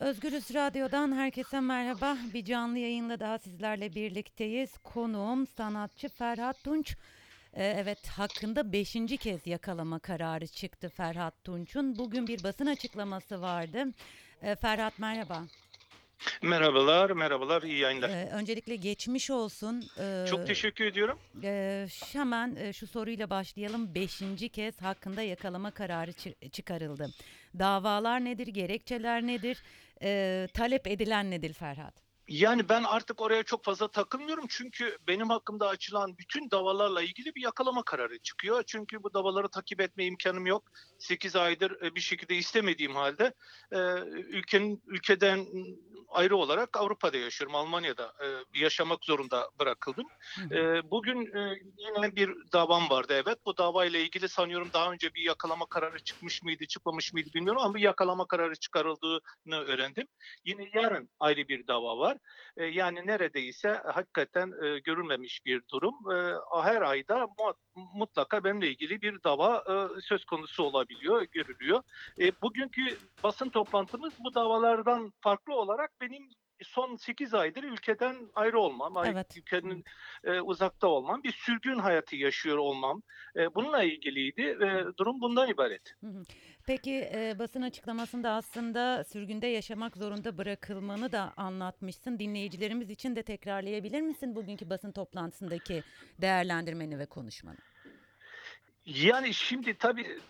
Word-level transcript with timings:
Özgürüz 0.00 0.54
Radyo'dan 0.54 1.12
herkese 1.16 1.60
merhaba. 1.60 2.16
Bir 2.34 2.44
canlı 2.44 2.78
yayınla 2.78 3.20
daha 3.20 3.38
sizlerle 3.38 3.94
birlikteyiz. 3.94 4.78
Konuğum 4.78 5.46
sanatçı 5.46 6.08
Ferhat 6.08 6.64
Tunç. 6.64 6.96
Ee, 7.54 7.64
evet 7.64 8.08
hakkında 8.08 8.72
beşinci 8.72 9.16
kez 9.16 9.46
yakalama 9.46 9.98
kararı 9.98 10.46
çıktı 10.46 10.88
Ferhat 10.88 11.44
Tunç'un. 11.44 11.98
Bugün 11.98 12.26
bir 12.26 12.42
basın 12.44 12.66
açıklaması 12.66 13.40
vardı. 13.40 13.84
Ee, 14.42 14.56
Ferhat 14.56 14.98
merhaba. 14.98 15.42
Merhabalar, 16.42 17.10
merhabalar, 17.10 17.62
iyi 17.62 17.78
yayınlar. 17.78 18.08
Ee, 18.08 18.30
öncelikle 18.32 18.76
geçmiş 18.76 19.30
olsun. 19.30 19.84
Ee, 19.98 20.24
Çok 20.30 20.46
teşekkür 20.46 20.84
ediyorum. 20.84 21.18
e, 21.42 21.86
hemen 22.12 22.56
e, 22.56 22.72
şu 22.72 22.86
soruyla 22.86 23.30
başlayalım. 23.30 23.94
Beşinci 23.94 24.48
kez 24.48 24.82
hakkında 24.82 25.22
yakalama 25.22 25.70
kararı 25.70 26.10
çı- 26.10 26.50
çıkarıldı. 26.50 27.08
Davalar 27.58 28.24
nedir, 28.24 28.46
gerekçeler 28.46 29.22
nedir, 29.26 29.62
Ee, 30.02 30.48
talep 30.54 30.86
edilen 30.86 31.30
nedir 31.30 31.52
Ferhat? 31.52 31.94
Yani 32.28 32.68
ben 32.68 32.84
artık 32.84 33.20
oraya 33.20 33.42
çok 33.42 33.64
fazla 33.64 33.88
takılmıyorum 33.88 34.44
çünkü 34.48 34.98
benim 35.08 35.28
hakkımda 35.28 35.68
açılan 35.68 36.18
bütün 36.18 36.50
davalarla 36.50 37.02
ilgili 37.02 37.34
bir 37.34 37.42
yakalama 37.42 37.82
kararı 37.82 38.18
çıkıyor. 38.18 38.62
Çünkü 38.66 39.02
bu 39.02 39.14
davaları 39.14 39.48
takip 39.48 39.80
etme 39.80 40.04
imkanım 40.04 40.46
yok. 40.46 40.64
8 40.98 41.36
aydır 41.36 41.82
e, 41.82 41.94
bir 41.94 42.00
şekilde 42.00 42.36
istemediğim 42.36 42.94
halde 42.94 43.34
e, 43.72 43.78
ülkenin 44.08 44.82
ülkeden 44.86 45.46
ayrı 46.08 46.36
olarak 46.36 46.76
Avrupa'da 46.76 47.16
yaşıyorum. 47.16 47.54
Almanya'da 47.54 48.14
e, 48.24 48.26
yaşamak 48.60 49.04
zorunda 49.04 49.50
bırakıldım. 49.58 50.06
Bugün 50.84 51.18
yine 51.76 52.16
bir 52.16 52.34
davam 52.52 52.90
vardı 52.90 53.22
evet. 53.26 53.38
Bu 53.46 53.56
davayla 53.56 53.98
ilgili 53.98 54.28
sanıyorum 54.28 54.70
daha 54.72 54.92
önce 54.92 55.14
bir 55.14 55.22
yakalama 55.22 55.66
kararı 55.66 55.98
çıkmış 55.98 56.42
mıydı, 56.42 56.66
çıkmamış 56.66 57.12
mıydı 57.12 57.30
bilmiyorum 57.34 57.62
ama 57.62 57.74
bir 57.74 57.80
yakalama 57.80 58.26
kararı 58.26 58.56
çıkarıldığını 58.56 59.60
öğrendim. 59.66 60.06
Yine 60.44 60.70
yarın 60.74 61.10
ayrı 61.20 61.48
bir 61.48 61.66
dava 61.66 61.98
var. 61.98 62.17
E, 62.56 62.64
Yani 62.64 63.06
neredeyse 63.06 63.68
hakikaten 63.84 64.52
e, 64.64 64.78
görülmemiş 64.78 65.44
bir 65.46 65.62
durum. 65.72 65.94
E, 66.12 66.34
Her 66.62 66.82
ayda 66.82 67.26
mu- 67.26 67.54
mutlaka 67.94 68.44
benimle 68.44 68.68
ilgili 68.68 69.02
bir 69.02 69.22
dava 69.24 69.64
e, 69.68 70.00
söz 70.00 70.24
konusu 70.24 70.62
olabiliyor, 70.62 71.22
görülüyor. 71.32 71.82
E, 72.20 72.32
Bugünkü 72.42 72.98
basın 73.22 73.48
toplantımız 73.50 74.12
bu 74.18 74.34
davalardan 74.34 75.12
farklı 75.20 75.54
olarak 75.54 75.90
benim 76.00 76.28
son 76.62 76.96
8 76.96 77.34
aydır 77.34 77.62
ülkeden 77.62 78.16
ayrı 78.34 78.58
olmam, 78.60 78.94
Evet. 79.06 79.36
ülkenin 79.36 79.84
e, 80.24 80.40
uzakta 80.40 80.88
olmam, 80.88 81.22
bir 81.22 81.32
sürgün 81.32 81.78
hayatı 81.78 82.16
yaşıyor 82.16 82.56
olmam. 82.56 83.02
E, 83.36 83.54
bununla 83.54 83.82
ilgiliydi 83.82 84.60
ve 84.60 84.84
durum 84.98 85.20
bundan 85.20 85.48
ibaret. 85.48 85.94
Hı 86.00 86.06
hı. 86.06 86.22
Peki 86.68 87.10
e, 87.14 87.38
basın 87.38 87.62
açıklamasında 87.62 88.30
aslında 88.30 89.04
sürgünde 89.04 89.46
yaşamak 89.46 89.96
zorunda 89.96 90.38
bırakılmanı 90.38 91.12
da 91.12 91.32
anlatmışsın. 91.36 92.18
Dinleyicilerimiz 92.18 92.90
için 92.90 93.16
de 93.16 93.22
tekrarlayabilir 93.22 94.00
misin 94.00 94.36
bugünkü 94.36 94.70
basın 94.70 94.92
toplantısındaki 94.92 95.82
değerlendirmeni 96.20 96.98
ve 96.98 97.06
konuşmanı? 97.06 97.56
Yani 98.86 99.34
şimdi 99.34 99.78
tabii 99.78 100.20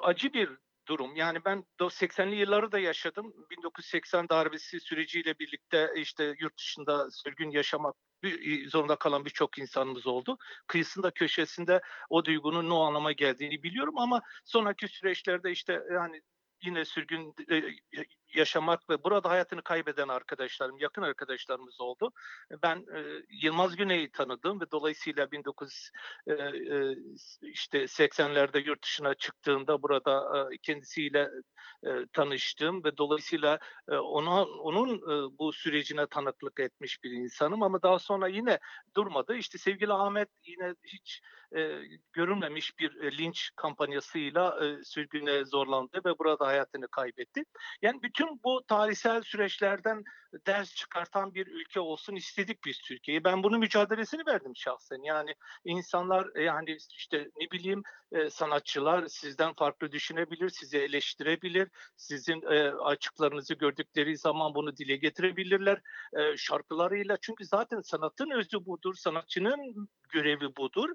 acı 0.00 0.32
bir 0.32 0.48
durum. 0.88 1.16
Yani 1.16 1.44
ben 1.44 1.64
do- 1.80 1.90
80'li 1.90 2.36
yılları 2.36 2.72
da 2.72 2.78
yaşadım. 2.78 3.34
1980 3.50 4.28
darbesi 4.28 4.80
süreciyle 4.80 5.38
birlikte 5.38 5.92
işte 5.96 6.34
yurt 6.40 6.58
dışında 6.58 7.10
sürgün 7.10 7.50
yaşamak 7.50 7.96
zorunda 8.68 8.96
kalan 8.96 9.24
birçok 9.24 9.58
insanımız 9.58 10.06
oldu. 10.06 10.38
Kıyısında 10.66 11.10
köşesinde 11.10 11.80
o 12.10 12.24
duygunun 12.24 12.70
ne 12.70 12.74
anlama 12.74 13.12
geldiğini 13.12 13.62
biliyorum 13.62 13.98
ama 13.98 14.22
sonraki 14.44 14.88
süreçlerde 14.88 15.50
işte 15.52 15.82
yani 15.92 16.22
yine 16.62 16.84
sürgün 16.84 17.34
e, 17.50 17.56
yaşamak 18.34 18.90
ve 18.90 19.04
burada 19.04 19.30
hayatını 19.30 19.62
kaybeden 19.62 20.08
arkadaşlarım, 20.08 20.78
yakın 20.78 21.02
arkadaşlarımız 21.02 21.80
oldu. 21.80 22.12
Ben 22.62 22.76
e, 22.76 23.22
Yılmaz 23.30 23.76
Güney'i 23.76 24.10
tanıdım 24.10 24.60
ve 24.60 24.70
dolayısıyla 24.70 25.28
19 25.36 25.90
e, 26.26 26.32
e, 26.32 26.96
işte 27.42 27.78
80'lerde 27.82 28.66
yurt 28.66 28.82
dışına 28.82 29.14
çıktığımda 29.14 29.82
burada 29.82 30.48
e, 30.52 30.58
kendisiyle 30.58 31.30
e, 31.86 32.06
tanıştım 32.12 32.84
ve 32.84 32.96
dolayısıyla 32.96 33.58
e, 33.88 33.94
ona 33.96 34.44
onun 34.44 34.96
e, 34.96 35.38
bu 35.38 35.52
sürecine 35.52 36.06
tanıklık 36.06 36.60
etmiş 36.60 37.04
bir 37.04 37.10
insanım 37.10 37.62
ama 37.62 37.82
daha 37.82 37.98
sonra 37.98 38.28
yine 38.28 38.58
durmadı. 38.96 39.36
İşte 39.36 39.58
sevgili 39.58 39.92
Ahmet 39.92 40.28
yine 40.44 40.74
hiç 40.84 41.20
e, 41.56 41.82
görülmemiş 42.12 42.78
bir 42.78 43.00
e, 43.00 43.18
linç 43.18 43.50
kampanyasıyla 43.56 44.66
e, 44.66 44.84
sürgüne 44.84 45.44
zorlandı 45.44 46.00
ve 46.04 46.18
burada 46.18 46.46
hayatını 46.46 46.88
kaybetti. 46.88 47.44
Yani 47.82 48.02
bütün 48.02 48.40
bu 48.44 48.62
tarihsel 48.68 49.22
süreçlerden 49.22 50.04
ders 50.46 50.74
çıkartan 50.74 51.34
bir 51.34 51.46
ülke 51.46 51.80
olsun 51.80 52.14
istedik 52.14 52.64
biz 52.64 52.78
Türkiye'yi. 52.78 53.24
Ben 53.24 53.42
bunun 53.42 53.58
mücadelesini 53.58 54.26
verdim 54.26 54.52
şahsen. 54.56 55.02
Yani 55.02 55.34
insanlar 55.64 56.28
e, 56.34 56.42
yani 56.42 56.76
işte 56.90 57.30
ne 57.40 57.50
bileyim 57.50 57.82
e, 58.12 58.30
sanatçılar 58.30 59.06
sizden 59.06 59.54
farklı 59.54 59.92
düşünebilir, 59.92 60.48
sizi 60.48 60.78
eleştirebilir, 60.78 61.68
sizin 61.96 62.42
e, 62.42 62.70
açıklarınızı 62.70 63.54
gördükleri 63.54 64.16
zaman 64.16 64.54
bunu 64.54 64.76
dile 64.76 64.96
getirebilirler 64.96 65.80
e, 66.12 66.36
şarkılarıyla. 66.36 67.16
Çünkü 67.20 67.44
zaten 67.44 67.80
sanatın 67.80 68.30
özü 68.30 68.66
budur, 68.66 68.94
sanatçının 68.94 69.88
görevi 70.08 70.56
budur. 70.56 70.88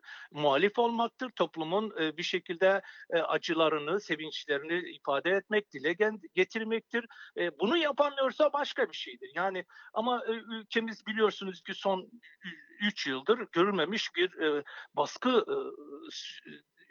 Muhalif 0.43 0.79
olmaktır, 0.79 1.29
toplumun 1.29 1.93
e, 1.99 2.17
bir 2.17 2.23
şekilde 2.23 2.81
e, 3.09 3.17
acılarını, 3.19 4.01
sevinçlerini 4.01 4.89
ifade 4.89 5.31
etmek, 5.31 5.71
dile 5.73 5.95
getirmektir. 6.35 7.05
E, 7.37 7.59
bunu 7.59 7.77
yapamıyorsa 7.77 8.53
başka 8.53 8.89
bir 8.89 8.95
şeydir. 8.95 9.31
Yani 9.35 9.65
ama 9.93 10.23
e, 10.27 10.31
ülkemiz 10.31 11.07
biliyorsunuz 11.07 11.63
ki 11.63 11.73
son 11.73 12.11
3 12.79 13.07
yıldır 13.07 13.47
görülmemiş 13.51 14.15
bir 14.15 14.41
e, 14.41 14.63
baskı 14.93 15.29
e, 15.29 15.55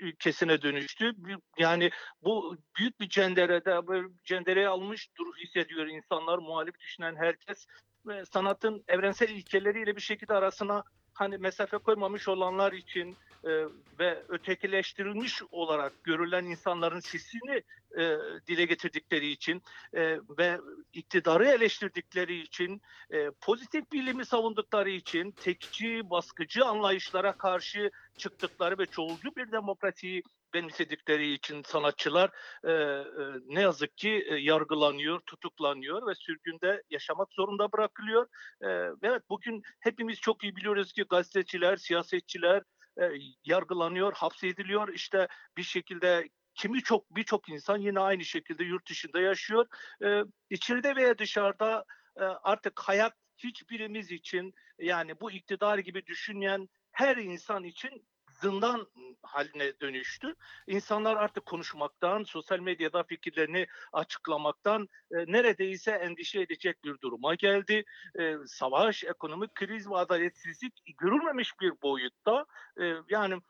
ülkesine 0.04 0.62
dönüştü. 0.62 1.12
Yani 1.58 1.90
bu 2.22 2.56
büyük 2.78 3.00
bir 3.00 3.08
cenderede, 3.08 3.80
cendereye 4.24 4.68
almış 4.68 5.08
dur 5.18 5.36
hissediyor 5.36 5.86
insanlar, 5.86 6.38
muhalif 6.38 6.80
düşünen 6.80 7.16
herkes 7.16 7.66
ve 8.06 8.24
sanatın 8.24 8.84
evrensel 8.88 9.28
ilkeleriyle 9.28 9.96
bir 9.96 10.00
şekilde 10.00 10.34
arasına 10.34 10.84
hani 11.14 11.38
mesafe 11.38 11.78
koymamış 11.78 12.28
olanlar 12.28 12.72
için 12.72 13.16
e, 13.44 13.50
ve 13.98 14.22
ötekileştirilmiş 14.28 15.42
olarak 15.50 16.04
görülen 16.04 16.44
insanların 16.44 17.00
sesini 17.00 17.62
e, 17.98 18.18
dile 18.46 18.64
getirdikleri 18.64 19.30
için 19.30 19.62
e, 19.94 20.18
ve 20.38 20.60
iktidarı 20.92 21.48
eleştirdikleri 21.48 22.40
için, 22.40 22.82
e, 23.10 23.30
pozitif 23.40 23.92
bilimi 23.92 24.24
savundukları 24.24 24.90
için, 24.90 25.30
tekçi, 25.30 26.10
baskıcı 26.10 26.64
anlayışlara 26.64 27.32
karşı 27.32 27.90
çıktıkları 28.18 28.78
ve 28.78 28.86
çoğulcu 28.86 29.36
bir 29.36 29.52
demokrasiyi 29.52 30.22
benimsedikleri 30.54 31.32
için 31.32 31.62
sanatçılar 31.62 32.30
e, 32.64 32.72
e, 32.72 33.04
ne 33.46 33.60
yazık 33.60 33.96
ki 33.96 34.26
e, 34.28 34.34
yargılanıyor, 34.34 35.20
tutuklanıyor 35.20 36.06
ve 36.06 36.14
sürgünde 36.14 36.82
yaşamak 36.90 37.32
zorunda 37.32 37.72
bırakılıyor. 37.72 38.26
E, 38.62 38.68
evet 39.02 39.22
bugün 39.30 39.62
hepimiz 39.80 40.20
çok 40.20 40.44
iyi 40.44 40.56
biliyoruz 40.56 40.92
ki 40.92 41.04
gazeteciler, 41.10 41.76
siyasetçiler 41.76 42.62
e, 43.00 43.04
yargılanıyor, 43.44 44.12
hapsediliyor. 44.12 44.88
İşte 44.88 45.28
bir 45.56 45.62
şekilde 45.62 46.28
kimi 46.54 46.82
çok 46.82 47.16
birçok 47.16 47.48
insan 47.48 47.78
yine 47.78 48.00
aynı 48.00 48.24
şekilde 48.24 48.64
yurt 48.64 48.90
dışında 48.90 49.20
yaşıyor. 49.20 49.66
E, 50.04 50.22
içeride 50.50 50.96
veya 50.96 51.18
dışarıda 51.18 51.84
e, 52.16 52.22
artık 52.22 52.80
hayat 52.80 53.12
hiçbirimiz 53.36 54.10
için 54.10 54.54
yani 54.78 55.20
bu 55.20 55.30
iktidar 55.30 55.78
gibi 55.78 56.06
düşünmeyen 56.06 56.68
her 56.92 57.16
insan 57.16 57.64
için 57.64 58.06
zindan 58.40 58.86
haline 59.22 59.80
dönüştü. 59.80 60.34
İnsanlar 60.66 61.16
artık 61.16 61.46
konuşmaktan, 61.46 62.22
sosyal 62.22 62.58
medyada 62.58 63.02
fikirlerini 63.02 63.66
açıklamaktan 63.92 64.88
e, 65.10 65.16
neredeyse 65.16 65.90
endişe 65.90 66.40
edecek 66.40 66.84
bir 66.84 67.00
duruma 67.00 67.34
geldi. 67.34 67.84
E, 68.18 68.34
savaş, 68.46 69.04
ekonomik 69.04 69.54
kriz 69.54 69.90
ve 69.90 69.96
adaletsizlik 69.96 70.82
görülmemiş 70.98 71.60
bir 71.60 71.72
boyutta. 71.82 72.46
E, 72.80 72.91
yani 73.12 73.40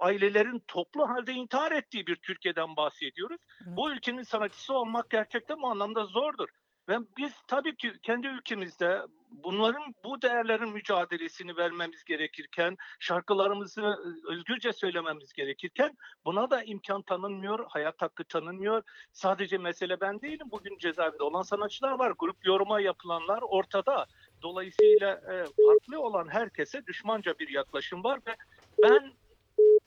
ailelerin 0.00 0.62
toplu 0.68 1.08
halde 1.08 1.32
intihar 1.32 1.72
ettiği 1.72 2.06
bir 2.06 2.16
Türkiye'den 2.16 2.76
bahsediyoruz. 2.76 3.40
Bu 3.66 3.92
ülkenin 3.92 4.22
sanatçısı 4.22 4.74
olmak 4.74 5.10
gerçekten 5.10 5.62
bu 5.62 5.68
anlamda 5.68 6.04
zordur. 6.04 6.48
Ve 6.88 6.98
biz 7.18 7.32
tabii 7.48 7.76
ki 7.76 7.92
kendi 8.02 8.26
ülkemizde 8.26 9.02
bunların 9.30 9.94
bu 10.04 10.22
değerlerin 10.22 10.68
mücadelesini 10.68 11.56
vermemiz 11.56 12.04
gerekirken, 12.04 12.76
şarkılarımızı 13.00 13.94
özgürce 14.28 14.72
söylememiz 14.72 15.32
gerekirken 15.32 15.96
buna 16.24 16.50
da 16.50 16.62
imkan 16.62 17.02
tanınmıyor, 17.02 17.66
hayat 17.68 18.02
hakkı 18.02 18.24
tanınmıyor. 18.24 18.82
Sadece 19.12 19.58
mesele 19.58 20.00
ben 20.00 20.20
değilim. 20.20 20.46
Bugün 20.50 20.78
cezaevinde 20.78 21.22
olan 21.22 21.42
sanatçılar 21.42 21.92
var. 21.92 22.12
Grup 22.18 22.46
yoruma 22.46 22.80
yapılanlar 22.80 23.42
ortada. 23.42 24.06
Dolayısıyla 24.42 25.10
e, 25.10 25.44
farklı 25.66 26.00
olan 26.00 26.28
herkese 26.28 26.86
düşmanca 26.86 27.38
bir 27.38 27.48
yaklaşım 27.48 28.04
var 28.04 28.20
ve 28.26 28.36
ben 28.82 29.12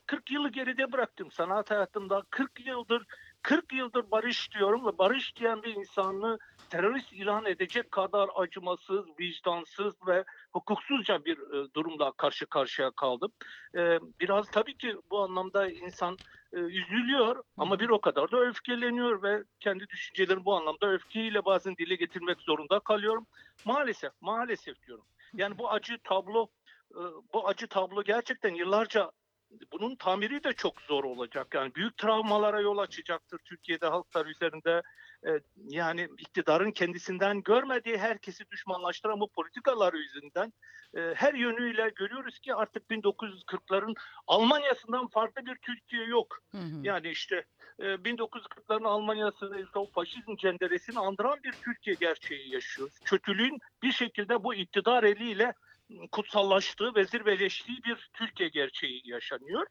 40 0.06 0.32
yılı 0.32 0.50
geride 0.50 0.92
bıraktım 0.92 1.32
sanat 1.32 1.72
hayatımda. 1.72 2.24
40 2.30 2.68
yıldır 2.68 3.06
40 3.42 3.74
yıldır 3.74 4.12
barış 4.12 4.52
diyorum 4.52 4.86
ve 4.86 4.98
barış 4.98 5.36
diyen 5.36 5.64
bir 5.64 5.76
insanı 5.76 6.40
terörist 6.70 7.14
ilan 7.14 7.46
edecek 7.46 7.92
kadar 7.92 8.30
acımasız, 8.36 9.06
vicdansız 9.20 9.94
ve 10.08 10.24
hukuksuzca 10.52 11.26
bir 11.26 11.38
e, 11.38 11.74
durumla 11.74 12.12
karşı 12.12 12.46
karşıya 12.46 12.92
kaldım. 12.92 13.32
E, 13.76 14.00
biraz 14.20 14.52
tabii 14.52 14.78
ki 14.78 14.96
bu 15.12 15.20
anlamda 15.20 15.70
insan 15.70 16.18
e, 16.54 16.58
üzülüyor 16.58 17.44
ama 17.58 17.80
bir 17.80 17.90
o 17.90 18.02
kadar 18.02 18.32
da 18.32 18.40
öfkeleniyor 18.40 19.24
ve 19.24 19.44
kendi 19.60 19.88
düşüncelerimi 19.90 20.46
bu 20.46 20.56
anlamda 20.56 20.92
öfkeyle 20.92 21.46
bazen 21.46 21.78
dile 21.78 21.96
getirmek 21.96 22.42
zorunda 22.42 22.80
kalıyorum. 22.80 23.28
Maalesef, 23.66 24.12
maalesef 24.22 24.88
diyorum. 24.88 25.06
Yani 25.34 25.58
bu 25.58 25.72
acı 25.72 25.98
tablo, 26.04 26.48
bu 27.34 27.48
acı 27.48 27.68
tablo 27.68 28.04
gerçekten 28.04 28.56
yıllarca 28.56 29.12
bunun 29.72 29.96
tamiri 29.96 30.44
de 30.44 30.54
çok 30.54 30.82
zor 30.82 31.04
olacak. 31.04 31.48
Yani 31.54 31.76
büyük 31.76 31.98
travmalara 31.98 32.62
yol 32.62 32.78
açacaktır 32.78 33.40
Türkiye'de 33.46 33.88
halklar 33.88 34.26
üzerinde. 34.26 34.82
E, 35.28 35.30
yani 35.56 36.10
iktidarın 36.18 36.72
kendisinden 36.72 37.44
görmediği 37.44 37.98
herkesi 37.98 38.50
düşmanlaştıran 38.52 39.20
bu 39.20 39.28
politikalar 39.32 39.94
yüzünden 39.94 40.54
e, 40.98 41.14
her 41.16 41.34
yönüyle 41.34 41.92
görüyoruz 41.96 42.40
ki 42.40 42.56
artık 42.56 42.84
1940'ların 42.90 43.96
Almanya'sından 44.28 45.08
farklı 45.08 45.46
bir 45.46 45.56
Türkiye 45.56 46.06
yok. 46.06 46.40
Hı 46.52 46.58
hı. 46.58 46.80
Yani 46.84 47.10
işte 47.10 47.46
e, 47.80 47.84
1940'ların 47.84 48.88
Almanya'sını 48.88 49.62
işte 49.62 49.80
o 49.80 49.90
faşizm 49.92 50.36
cenderesini 50.36 51.00
andıran 51.00 51.40
bir 51.44 51.52
Türkiye 51.52 51.96
gerçeği 52.00 52.54
yaşıyoruz. 52.54 53.00
Kötülüğün 53.06 53.60
bir 53.84 53.92
şekilde 53.92 54.44
bu 54.44 54.54
iktidar 54.54 55.04
eliyle 55.04 55.54
kutsallaştığı 56.12 56.96
ve 56.96 57.06
zirveleştiği 57.06 57.84
bir 57.84 58.10
Türkiye 58.14 58.50
gerçeği 58.50 59.02
yaşanıyor. 59.06 59.68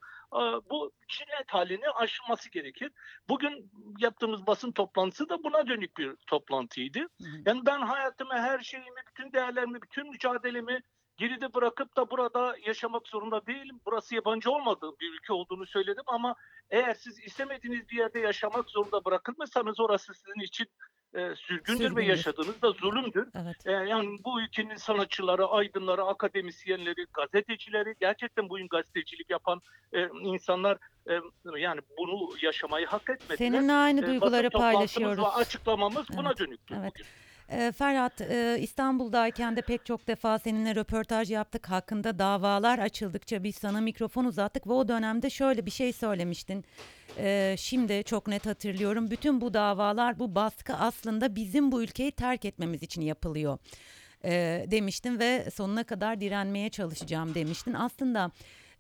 Bu 0.71 0.93
cinayet 1.09 1.51
halini 1.51 1.91
aşılması 1.91 2.51
gerekir. 2.51 2.93
Bugün 3.29 3.71
yaptığımız 3.99 4.47
basın 4.47 4.73
toplantısı 4.73 5.29
da 5.29 5.45
buna 5.45 5.67
dönük 5.67 5.97
bir 5.97 6.17
toplantıydı. 6.27 6.99
Yani 7.47 7.67
ben 7.67 7.81
hayatımı, 7.81 8.35
her 8.35 8.61
şeyimi, 8.61 9.01
bütün 9.09 9.33
değerlerimi, 9.33 9.83
bütün 9.83 10.11
mücadelemi 10.11 10.81
geride 11.17 11.55
bırakıp 11.55 11.97
da 11.97 12.11
burada 12.11 12.57
yaşamak 12.67 13.09
zorunda 13.09 13.47
değilim. 13.47 13.81
Burası 13.87 14.15
yabancı 14.15 14.51
olmadığım 14.51 14.97
bir 15.01 15.13
ülke 15.13 15.33
olduğunu 15.33 15.67
söyledim 15.67 16.05
ama 16.07 16.35
eğer 16.71 16.95
siz 16.95 17.19
istemediğiniz 17.19 17.89
bir 17.89 17.97
yerde 17.97 18.21
yaşamak 18.21 18.71
zorunda 18.71 19.05
bırakılmışsanız 19.05 19.81
orası 19.81 20.15
sizin 20.15 20.41
için 20.41 20.67
e, 21.15 21.35
sürgündür 21.37 21.67
Sürgündür. 21.79 21.97
ve 21.97 22.05
yaşadığınız 22.05 22.63
da 22.63 22.71
zulümdür. 22.71 23.29
Evet. 23.35 23.67
E, 23.67 23.71
yani 23.73 24.19
bu 24.25 24.41
ülkenin 24.43 24.77
sanatçıları, 24.77 25.47
aydınları, 25.47 26.03
akademisyenleri, 26.05 27.07
gazetecileri, 27.15 27.95
gerçekten 28.01 28.49
bugün 28.49 28.69
gazetecilik 28.69 29.31
yapan 29.31 29.61
e, 29.93 30.09
insanlar 30.23 30.79
e, 31.11 31.13
yani 31.59 31.81
bunu 31.99 32.29
yaşamayı 32.43 32.87
hak 32.87 33.11
etmediler. 33.11 33.37
Seninle 33.37 33.73
aynı 33.73 34.01
E, 34.05 34.07
duyguları 34.07 34.51
toplantımız 34.51 34.75
paylaşıyoruz. 34.75 35.25
ve 35.25 35.29
açıklamamız 35.29 36.07
buna 36.17 36.29
Evet, 36.29 36.39
dönüktür 36.39 36.77
evet. 36.81 36.93
bugün. 36.95 37.07
Ee, 37.55 37.73
Ferhat, 37.73 38.21
e, 38.21 38.59
İstanbul'dayken 38.61 39.57
de 39.57 39.63
pek 39.63 39.87
çok 39.87 40.07
defa 40.09 40.39
seninle 40.39 40.75
röportaj 40.75 41.31
yaptık. 41.31 41.71
Hakkında 41.71 42.19
davalar 42.19 42.79
açıldıkça 42.79 43.45
biz 43.45 43.57
sana 43.57 43.81
mikrofon 43.81 44.25
uzattık 44.25 44.67
ve 44.67 44.73
o 44.73 44.89
dönemde 44.89 45.31
şöyle 45.31 45.67
bir 45.67 45.71
şey 45.71 45.93
söylemiştin. 45.93 46.65
Ee, 47.19 47.55
şimdi 47.59 48.05
çok 48.05 48.27
net 48.29 48.47
hatırlıyorum. 48.47 49.11
Bütün 49.11 49.41
bu 49.41 49.55
davalar, 49.55 50.19
bu 50.19 50.35
baskı 50.35 50.75
aslında 50.75 51.37
bizim 51.37 51.73
bu 51.73 51.83
ülkeyi 51.83 52.13
terk 52.13 52.45
etmemiz 52.45 52.83
için 52.83 53.03
yapılıyor. 53.03 53.59
e, 54.25 54.65
demiştin 54.71 55.19
ve 55.19 55.51
sonuna 55.51 55.85
kadar 55.85 56.21
direnmeye 56.21 56.71
çalışacağım 56.71 57.35
demiştin. 57.35 57.75
Aslında 57.75 58.31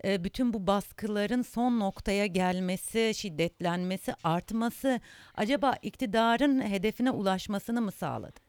e, 0.04 0.24
bütün 0.24 0.52
bu 0.52 0.66
baskıların 0.66 1.42
son 1.42 1.80
noktaya 1.80 2.26
gelmesi, 2.26 3.12
şiddetlenmesi, 3.16 4.14
artması 4.24 5.00
acaba 5.34 5.74
iktidarın 5.82 6.60
hedefine 6.62 7.10
ulaşmasını 7.10 7.80
mı 7.80 7.92
sağladı? 7.92 8.43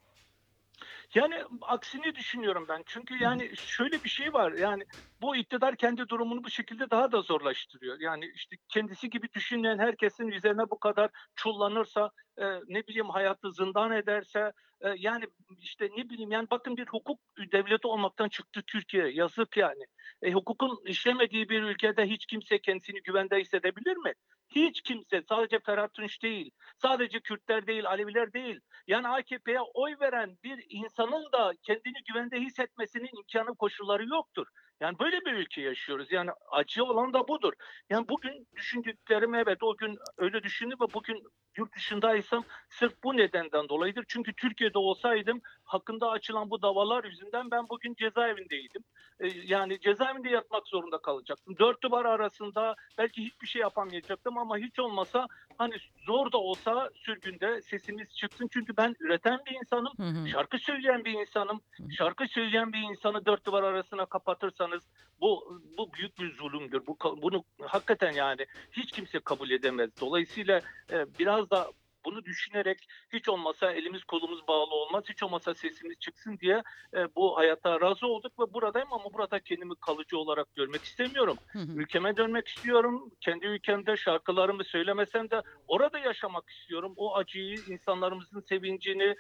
Yani 1.15 1.35
aksini 1.62 2.15
düşünüyorum 2.15 2.65
ben. 2.69 2.83
Çünkü 2.85 3.23
yani 3.23 3.51
şöyle 3.57 4.03
bir 4.03 4.09
şey 4.09 4.33
var. 4.33 4.51
Yani 4.51 4.83
bu 5.21 5.35
iktidar 5.35 5.75
kendi 5.75 6.09
durumunu 6.09 6.44
bu 6.44 6.50
şekilde 6.50 6.89
daha 6.89 7.12
da 7.12 7.21
zorlaştırıyor. 7.21 8.00
Yani 8.00 8.31
işte 8.35 8.56
kendisi 8.69 9.09
gibi 9.09 9.33
düşünmeyen 9.33 9.79
herkesin 9.79 10.27
üzerine 10.27 10.69
bu 10.69 10.79
kadar 10.79 11.09
çullanırsa, 11.35 12.12
e, 12.38 12.45
ne 12.67 12.88
bileyim 12.88 13.09
hayatı 13.09 13.51
zindan 13.51 13.91
ederse, 13.91 14.51
e, 14.81 14.89
yani 14.97 15.25
işte 15.59 15.89
ne 15.97 16.09
bileyim 16.09 16.31
yani 16.31 16.47
bakın 16.51 16.77
bir 16.77 16.88
hukuk 16.88 17.19
devleti 17.51 17.88
olmaktan 17.88 18.29
çıktı 18.29 18.62
Türkiye. 18.67 19.07
Yazık 19.07 19.57
yani. 19.57 19.83
E, 20.21 20.31
hukukun 20.31 20.79
işlemediği 20.85 21.50
bir 21.50 21.63
ülkede 21.63 22.06
hiç 22.06 22.25
kimse 22.25 22.62
kendisini 22.62 23.01
güvende 23.01 23.39
hissedebilir 23.39 23.97
mi? 23.97 24.13
Hiç 24.55 24.81
kimse 24.81 25.21
sadece 25.29 25.59
Ferhat 25.59 25.93
Tunç 25.93 26.23
değil, 26.23 26.51
sadece 26.77 27.19
Kürtler 27.19 27.67
değil, 27.67 27.87
Aleviler 27.87 28.33
değil. 28.33 28.59
Yani 28.87 29.07
AKP'ye 29.07 29.61
oy 29.61 29.95
veren 30.01 30.37
bir 30.43 30.65
insanın 30.69 31.31
da 31.31 31.53
kendini 31.63 32.03
güvende 32.07 32.39
hissetmesinin 32.39 33.09
imkanı 33.17 33.55
koşulları 33.55 34.05
yoktur. 34.05 34.47
Yani 34.79 34.99
böyle 34.99 35.25
bir 35.25 35.33
ülke 35.33 35.61
yaşıyoruz. 35.61 36.11
Yani 36.11 36.31
acı 36.51 36.83
olan 36.83 37.13
da 37.13 37.27
budur. 37.27 37.53
Yani 37.89 38.07
bugün 38.09 38.47
düşündüklerim 38.55 39.35
evet 39.35 39.63
o 39.63 39.77
gün 39.77 39.97
öyle 40.17 40.43
düşündüm 40.43 40.77
ve 40.81 40.93
bugün 40.93 41.23
yurt 41.57 41.75
dışındaysam 41.75 42.43
sırf 42.69 43.03
bu 43.03 43.17
nedenden 43.17 43.69
dolayıdır. 43.69 44.05
Çünkü 44.07 44.33
Türkiye'de 44.33 44.77
olsaydım 44.77 45.41
hakkında 45.63 46.09
açılan 46.09 46.49
bu 46.49 46.61
davalar 46.61 47.03
yüzünden 47.03 47.51
ben 47.51 47.69
bugün 47.69 47.95
cezaevindeydim. 47.95 48.83
Ee, 49.19 49.27
yani 49.27 49.79
cezaevinde 49.79 50.29
yatmak 50.29 50.67
zorunda 50.67 50.97
kalacaktım. 50.97 51.57
Dört 51.59 51.83
duvar 51.83 52.05
arasında 52.05 52.75
belki 52.97 53.25
hiçbir 53.25 53.47
şey 53.47 53.61
yapamayacaktım 53.61 54.37
ama 54.37 54.44
hiç 54.50 54.80
olmasa 54.80 55.27
hani 55.57 55.74
zor 56.06 56.31
da 56.31 56.38
olsa 56.38 56.89
sürgünde 56.95 57.62
sesimiz 57.62 58.15
çıksın. 58.15 58.47
Çünkü 58.53 58.77
ben 58.77 58.95
üreten 59.00 59.39
bir 59.45 59.56
insanım. 59.56 59.94
Hı 59.97 60.19
hı. 60.19 60.30
Şarkı 60.30 60.59
söyleyen 60.59 61.06
bir 61.06 61.12
insanım. 61.12 61.62
Şarkı 61.97 62.27
söyleyen 62.27 62.74
bir 62.74 62.80
insanı 62.80 63.25
dört 63.25 63.45
duvar 63.45 63.63
arasına 63.63 64.06
kapatırsanız 64.06 64.83
bu 65.21 65.62
bu 65.77 65.94
büyük 65.94 66.19
bir 66.19 66.36
zulümdür. 66.36 66.88
Bu 66.88 66.97
bunu 67.21 67.44
hakikaten 67.62 68.12
yani 68.12 68.45
hiç 68.71 68.92
kimse 68.92 69.19
kabul 69.19 69.50
edemez. 69.50 69.89
Dolayısıyla 70.01 70.62
e, 70.91 71.06
biraz 71.19 71.50
da 71.50 71.68
bunu 72.05 72.25
düşünerek 72.25 72.87
hiç 73.13 73.29
olmasa 73.29 73.71
elimiz 73.71 74.03
kolumuz 74.03 74.47
bağlı 74.47 74.75
olmaz. 74.75 75.03
Hiç 75.09 75.23
olmasa 75.23 75.55
sesimiz 75.55 75.99
çıksın 75.99 76.37
diye 76.37 76.63
e, 76.93 77.15
bu 77.15 77.37
hayata 77.37 77.81
razı 77.81 78.07
olduk 78.07 78.39
ve 78.39 78.53
buradayım 78.53 78.93
ama 78.93 79.13
burada 79.13 79.39
kendimi 79.39 79.75
kalıcı 79.75 80.17
olarak 80.17 80.55
görmek 80.55 80.83
istemiyorum. 80.83 81.37
Hı 81.47 81.59
hı. 81.59 81.71
Ülkeme 81.75 82.17
dönmek 82.17 82.47
istiyorum. 82.47 83.11
Kendi 83.21 83.45
ülkemde 83.45 83.97
şarkılarımı 83.97 84.63
söylemesem 84.63 85.29
de 85.29 85.41
orada 85.67 85.99
yaşamak 85.99 86.49
istiyorum. 86.49 86.93
O 86.97 87.15
acıyı, 87.15 87.57
insanlarımızın 87.67 88.41
sevincini, 88.49 89.15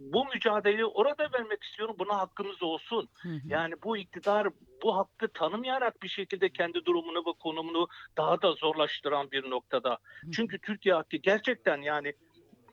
bu 0.00 0.24
mücadeleyi 0.24 0.84
orada 0.84 1.28
vermek 1.32 1.62
istiyorum. 1.62 1.96
Buna 1.98 2.18
hakkımız 2.18 2.62
olsun. 2.62 3.08
Hı 3.22 3.28
hı. 3.28 3.40
Yani 3.48 3.74
bu 3.84 3.96
iktidar 3.96 4.48
bu 4.82 4.96
hakkı 4.96 5.28
tanımayarak 5.28 6.02
bir 6.02 6.08
şekilde 6.08 6.48
kendi 6.48 6.84
durumunu 6.84 7.18
ve 7.18 7.32
konumunu 7.38 7.88
daha 8.16 8.42
da 8.42 8.52
zorlaştıran 8.52 9.30
bir 9.30 9.50
noktada. 9.50 9.98
Çünkü 10.32 10.58
Türkiye 10.58 10.94
hakkı 10.94 11.16
gerçekten 11.16 11.82
yani 11.82 12.14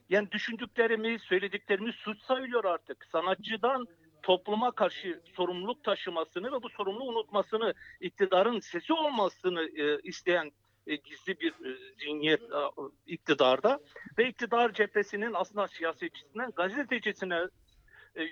yani 0.09 0.31
düşündüklerimi, 0.31 1.19
söylediklerimi 1.19 1.93
suç 1.93 2.21
sayılıyor 2.21 2.65
artık. 2.65 3.05
Sanatçıdan 3.11 3.87
topluma 4.21 4.71
karşı 4.71 5.21
sorumluluk 5.35 5.83
taşımasını 5.83 6.51
ve 6.51 6.63
bu 6.63 6.69
sorumluluğu 6.69 7.09
unutmasını, 7.09 7.73
iktidarın 8.01 8.59
sesi 8.59 8.93
olmasını 8.93 9.61
e, 9.61 10.01
isteyen 10.01 10.51
e, 10.87 10.95
gizli 10.95 11.39
bir 11.39 11.51
e, 11.51 11.77
zihniyet 11.99 12.41
e, 12.41 12.61
iktidarda 13.07 13.79
ve 14.17 14.29
iktidar 14.29 14.73
cephesinin 14.73 15.33
aslında 15.33 15.67
siyasetçisinden 15.67 16.51
gazetecisine 16.55 17.39
e, 18.15 18.23
e, 18.23 18.29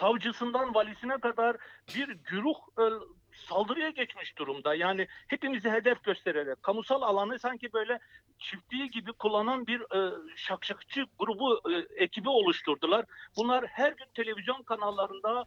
savcısından 0.00 0.74
valisine 0.74 1.18
kadar 1.20 1.56
bir 1.96 2.08
güruh 2.08 2.56
e, 2.78 2.84
saldırıya 3.32 3.90
geçmiş 3.90 4.38
durumda. 4.38 4.74
Yani 4.74 5.08
hepimizi 5.28 5.70
hedef 5.70 6.04
göstererek 6.04 6.62
kamusal 6.62 7.02
alanı 7.02 7.38
sanki 7.38 7.72
böyle 7.72 7.98
çiftliği 8.38 8.90
gibi 8.90 9.12
kullanan 9.12 9.66
bir 9.66 9.80
e, 9.80 10.14
şakşakçı 10.36 11.06
grubu 11.18 11.60
e, 11.72 12.04
ekibi 12.04 12.28
oluşturdular. 12.28 13.04
Bunlar 13.36 13.66
her 13.66 13.92
gün 13.92 14.06
televizyon 14.14 14.62
kanallarında 14.62 15.44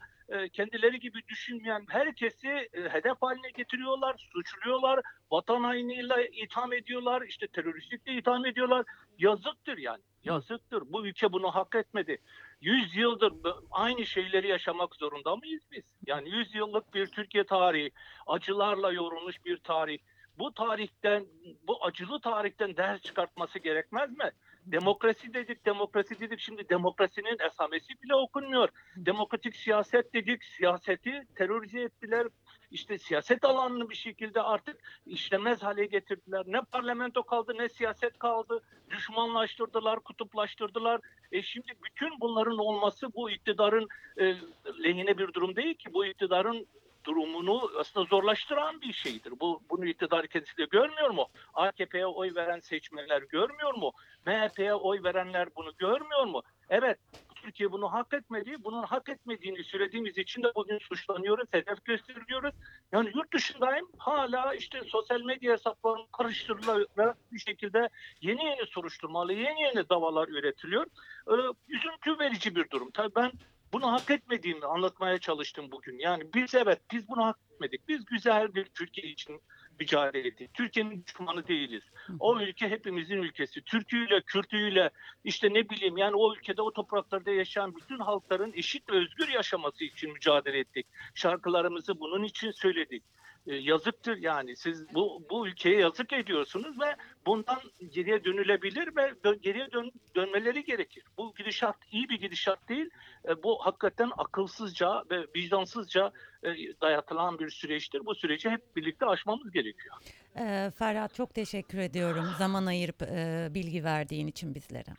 kendileri 0.54 1.00
gibi 1.00 1.20
düşünmeyen 1.28 1.86
herkesi 1.90 2.48
e, 2.48 2.82
hedef 2.90 3.22
haline 3.22 3.50
getiriyorlar, 3.50 4.30
suçluyorlar, 4.34 5.02
vatan 5.32 5.64
hainiyle 5.64 6.30
itham 6.32 6.74
ediyorlar, 6.74 7.22
işte 7.22 7.48
teröristlikle 7.48 8.14
itham 8.14 8.46
ediyorlar. 8.46 8.86
Yazıktır 9.18 9.78
yani. 9.78 10.02
Yazıktır. 10.24 10.84
Bu 10.86 11.08
ülke 11.08 11.32
bunu 11.32 11.56
hak 11.56 11.76
etmedi. 11.76 12.18
100 12.62 12.96
yıldır 12.96 13.34
aynı 13.72 14.06
şeyleri 14.06 14.48
yaşamak 14.48 14.96
zorunda 14.96 15.36
mıyız 15.36 15.64
biz? 15.72 15.84
Yani 16.08 16.30
100 16.30 16.56
yıllık 16.56 16.94
bir 16.94 17.08
Türkiye 17.08 17.44
tarihi, 17.44 17.92
acılarla 18.28 18.92
yorulmuş 18.92 19.46
bir 19.46 19.58
tarih. 19.58 20.00
Bu 20.40 20.54
tarihten, 20.54 21.26
bu 21.68 21.86
acılı 21.86 22.22
tarihten 22.22 22.78
ders 22.78 23.02
çıkartması 23.02 23.60
gerekmez 23.60 24.18
mi? 24.18 24.32
Demokrasi 24.72 25.34
dedik, 25.34 25.66
demokrasi 25.66 26.20
dedik. 26.20 26.40
Şimdi 26.40 26.70
demokrasinin 26.70 27.38
esamesi 27.52 28.02
bile 28.04 28.16
okunmuyor. 28.16 28.70
Demokratik 28.96 29.56
siyaset 29.56 30.14
dedik, 30.14 30.44
siyaseti 30.44 31.28
terörize 31.36 31.82
ettiler. 31.82 32.28
işte 32.72 32.98
siyaset 32.98 33.46
alanını 33.46 33.90
bir 33.90 33.96
şekilde 33.96 34.42
artık 34.42 34.78
işlemez 35.06 35.64
hale 35.64 35.86
getirdiler. 35.86 36.44
Ne 36.48 36.62
parlamento 36.72 37.24
kaldı 37.24 37.54
ne 37.58 37.70
siyaset 37.70 38.20
kaldı. 38.20 38.62
Düşmanlaştırdılar, 38.90 40.00
kutuplaştırdılar. 40.00 41.02
E 41.32 41.42
şimdi 41.42 41.74
bütün 41.86 42.20
bunların 42.20 42.58
olması 42.58 43.14
bu 43.14 43.32
iktidarın 43.32 43.88
e, 44.18 44.36
lehine 44.84 45.18
bir 45.18 45.34
durum 45.34 45.56
değil 45.56 45.76
ki. 45.76 45.94
Bu 45.94 46.06
iktidarın 46.06 46.68
durumunu 47.08 47.72
aslında 47.80 48.06
zorlaştıran 48.06 48.82
bir 48.82 48.94
şeydir. 48.94 49.34
Bu 49.40 49.62
bunu 49.70 49.86
iktidar 49.86 50.28
kendisi 50.28 50.58
de 50.58 50.66
görmüyor 50.66 51.10
mu? 51.10 51.28
AKP'ye 51.54 52.06
oy 52.06 52.36
veren 52.36 52.60
seçmenler 52.60 53.22
görmüyor 53.22 53.74
mu? 53.74 53.92
MHP'ye 54.26 54.74
oy 54.74 55.04
verenler 55.04 55.56
bunu 55.56 55.72
görmüyor 55.78 56.26
mu? 56.26 56.42
Evet, 56.70 56.98
Türkiye 57.36 57.72
bunu 57.72 57.94
hak 57.94 58.14
etmedi. 58.14 58.56
Bunun 58.64 58.84
hak 58.84 59.10
etmediğini 59.10 59.64
söylediğimiz 59.64 60.18
için 60.18 60.44
de 60.44 60.52
bugün 60.56 60.78
suçlanıyoruz, 60.78 61.48
hedef 61.52 61.86
gösteriliyoruz. 61.86 62.56
Yani 62.92 63.12
yurt 63.16 63.34
dışındayım 63.34 63.88
hala 63.98 64.54
işte 64.54 64.82
sosyal 64.88 65.22
medya 65.22 65.54
hesaplarını 65.54 66.08
karıştırılarak 66.18 67.18
bir 67.32 67.40
şekilde 67.40 67.90
yeni 68.22 68.46
yeni 68.46 68.66
soruşturmalı, 68.66 69.34
yeni 69.34 69.62
yeni 69.62 69.90
davalar 69.90 70.28
üretiliyor. 70.28 70.86
Ee, 71.28 71.34
üzüntü 71.68 72.20
verici 72.20 72.56
bir 72.56 72.70
durum. 72.70 72.92
Tabii 72.92 73.16
ben 73.16 73.32
bunu 73.74 73.92
hak 73.92 74.12
etmediğimi 74.12 74.66
anlatmaya 74.66 75.18
çalıştım 75.18 75.72
bugün. 75.72 76.00
Yani 76.00 76.24
biz 76.34 76.56
evet 76.56 76.80
biz 76.92 77.08
bunu 77.08 77.26
hak 77.26 77.38
etmedik. 77.54 77.88
Biz 77.88 78.06
güzel 78.06 78.56
bir 78.56 78.66
Türkiye 78.66 79.08
için 79.08 79.42
mücadele 79.80 80.28
ettik. 80.28 80.54
Türkiye'nin 80.54 81.06
düşmanı 81.06 81.48
değiliz. 81.48 81.84
O 82.20 82.40
ülke 82.40 82.70
hepimizin 82.70 83.18
ülkesi. 83.18 83.62
Türküyle, 83.62 84.22
Kürtüyle 84.22 84.90
işte 85.24 85.54
ne 85.54 85.70
bileyim 85.70 85.98
yani 85.98 86.16
o 86.16 86.36
ülkede 86.36 86.62
o 86.62 86.74
topraklarda 86.74 87.32
yaşayan 87.32 87.76
bütün 87.76 88.00
halkların 88.00 88.54
eşit 88.56 88.90
ve 88.90 88.98
özgür 88.98 89.28
yaşaması 89.28 89.84
için 89.84 90.14
mücadele 90.14 90.60
ettik. 90.60 90.88
Şarkılarımızı 91.16 92.00
bunun 92.00 92.24
için 92.24 92.52
söyledik. 92.52 93.04
E, 93.48 93.56
yazıktır 93.56 94.18
yani 94.18 94.56
siz 94.56 94.94
bu 94.94 95.26
bu 95.30 95.48
ülkeye 95.48 95.80
yazık 95.80 96.14
ediyorsunuz 96.14 96.80
ve 96.80 96.96
bundan 97.26 97.60
geriye 97.90 98.24
dönülebilir 98.24 98.88
ve 98.96 99.02
dö- 99.24 99.42
geriye 99.42 99.72
dön- 99.72 99.92
dönmeleri 100.16 100.64
gerekir. 100.64 101.04
Bu 101.18 101.34
gidişat 101.38 101.76
iyi 101.92 102.10
bir 102.10 102.20
gidişat 102.20 102.70
değil. 102.70 102.90
E, 103.30 103.44
bu 103.44 103.66
hakikaten 103.66 104.12
akılsızca 104.18 105.04
ve 105.12 105.26
vicdansızca 105.36 106.12
e, 106.44 106.50
dayatılan 106.82 107.40
bir 107.40 107.50
süreçtir. 107.50 108.06
Bu 108.06 108.16
süreci 108.16 108.50
hep 108.50 108.76
birlikte 108.76 109.06
aşmamız 109.06 109.52
gerekiyor. 109.52 109.96
Ee, 110.40 110.72
Ferhat 110.80 111.16
çok 111.16 111.34
teşekkür 111.36 111.78
ediyorum 111.78 112.26
zaman 112.38 112.66
ayırıp 112.66 113.02
e, 113.02 113.48
bilgi 113.52 113.84
verdiğin 113.84 114.28
için 114.28 114.56
bizlere. 114.56 114.90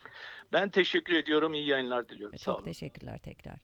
Ben 0.52 0.68
teşekkür 0.70 1.14
ediyorum. 1.14 1.54
İyi 1.54 1.66
yayınlar 1.68 2.08
diliyorum. 2.08 2.38
Sağ 2.38 2.44
Çok 2.44 2.56
olun. 2.56 2.64
teşekkürler 2.64 3.18
tekrar. 3.18 3.54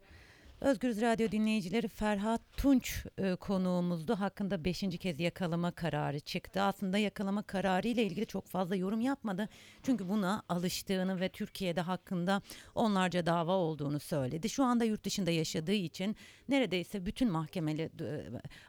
Özgürüz 0.61 1.01
Radyo 1.01 1.31
dinleyicileri 1.31 1.89
Ferhat 1.89 2.41
Tunç 2.57 3.07
e, 3.19 3.35
konuğumuzdu. 3.35 4.15
Hakkında 4.15 4.65
beşinci 4.65 4.99
kez 4.99 5.21
yakalama 5.21 5.71
kararı 5.71 6.21
çıktı. 6.21 6.63
Aslında 6.63 6.99
yakalama 6.99 7.43
kararı 7.43 7.89
ile 7.89 8.05
ilgili 8.05 8.27
çok 8.27 8.47
fazla 8.47 8.77
yorum 8.77 9.01
yapmadı. 9.01 9.49
Çünkü 9.83 10.09
buna 10.09 10.43
alıştığını 10.49 11.21
ve 11.21 11.29
Türkiye'de 11.29 11.81
hakkında 11.81 12.43
onlarca 12.75 13.27
dava 13.27 13.53
olduğunu 13.53 14.01
söyledi. 14.01 14.49
Şu 14.49 14.65
anda 14.65 14.85
yurt 14.85 15.05
dışında 15.05 15.31
yaşadığı 15.31 15.73
için 15.73 16.17
neredeyse 16.49 17.07
bütün 17.07 17.31
mahkemeli 17.31 17.91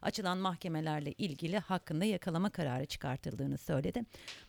açılan 0.01 0.37
mahkemelerle 0.37 1.11
ilgili 1.11 1.59
hakkında 1.59 2.05
yakalama 2.05 2.49
kararı 2.49 2.85
çıkartıldığını 2.85 3.57
söyledi. 3.57 4.01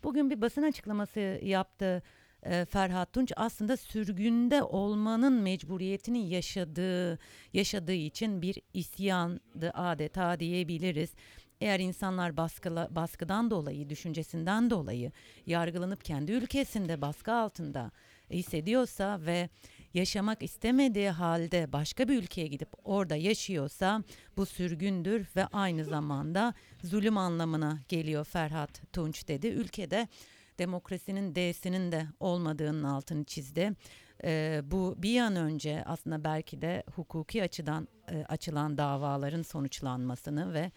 Bugün 0.05 0.31
bir 0.31 0.41
basın 0.41 0.63
açıklaması 0.63 1.21
yaptı. 1.43 2.03
E, 2.51 2.65
Ferhat 2.65 3.13
Tunç 3.13 3.33
aslında 3.37 3.77
sürgünde 3.77 4.63
olmanın 4.63 5.33
mecburiyetini 5.33 6.29
yaşadığı 6.29 7.19
yaşadığı 7.53 7.93
için 7.93 8.43
bir 8.43 8.59
isyandı 8.75 9.71
adeta 9.75 10.41
diyebiliriz. 10.41 11.11
Eğer 11.61 11.81
insanlar 11.81 12.37
baskıla, 12.37 12.89
baskıdan 12.91 13.51
dolayı, 13.51 13.91
düşüncesinden 13.91 14.71
dolayı 14.71 15.13
yargılanıp 15.47 16.05
kendi 16.05 16.33
ülkesinde 16.33 17.01
baskı 17.01 17.33
altında 17.33 17.91
hissediyorsa 18.31 19.21
ve 19.27 19.49
yaşamak 19.95 20.43
istemediği 20.43 21.11
halde 21.11 21.73
başka 21.73 22.09
bir 22.09 22.23
ülkeye 22.23 22.47
gidip 22.47 22.69
orada 22.85 23.17
yaşıyorsa 23.17 24.03
bu 24.37 24.47
sürgündür 24.47 25.27
ve 25.37 25.47
aynı 25.47 25.85
zamanda 25.85 26.55
zulüm 26.85 27.19
anlamına 27.19 27.81
geliyor 27.89 28.25
Ferhat 28.25 28.93
Tunç 28.93 29.29
dedi. 29.29 29.47
Ülkede 29.47 30.09
demokrasinin 30.59 31.35
D'sinin 31.35 31.93
de 31.93 32.07
olmadığının 32.21 32.85
altını 32.85 33.25
çizdi. 33.25 33.73
Ee, 34.25 34.61
bu 34.65 34.95
bir 34.99 35.21
an 35.21 35.37
önce 35.37 35.85
aslında 35.87 36.25
belki 36.25 36.63
de 36.63 36.83
hukuki 36.95 37.43
açıdan 37.43 37.89
e, 38.13 38.25
açılan 38.25 38.79
davaların 38.79 39.43
sonuçlanmasını 39.43 40.55
ve 40.55 40.71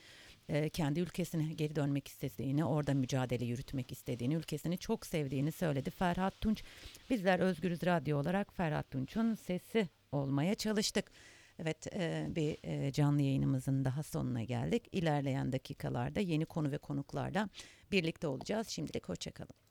e, 0.50 0.70
kendi 0.70 1.00
ülkesine 1.00 1.54
geri 1.54 1.76
dönmek 1.76 2.08
istediğini, 2.08 2.66
orada 2.66 2.94
mücadele 2.94 3.46
yürütmek 3.46 3.92
istediğini, 3.92 4.36
ülkesini 4.36 4.78
çok 4.78 5.06
sevdiğini 5.06 5.52
söyledi 5.52 5.90
Ferhat 5.90 6.42
Tunç. 6.42 6.64
Bizler 7.10 7.40
Özgürüz 7.40 7.86
Radyo 7.86 8.20
olarak 8.20 8.54
Ferhat 8.54 8.92
Tunç'un 8.92 9.36
sesi 9.36 9.90
olmaya 10.12 10.56
çalıştık. 10.56 11.12
Evet 11.60 11.88
e, 11.94 12.28
bir 12.30 12.58
e, 12.64 12.92
canlı 12.92 13.22
yayınımızın 13.22 13.86
daha 13.86 14.04
sonuna 14.04 14.44
geldik. 14.44 14.88
İlerleyen 14.92 15.52
dakikalarda 15.52 16.20
yeni 16.20 16.46
konu 16.46 16.72
ve 16.72 16.78
konuklarla 16.78 17.50
birlikte 17.92 18.28
olacağız. 18.28 18.68
Şimdilik 18.68 19.10
hoşçakalın. 19.10 19.69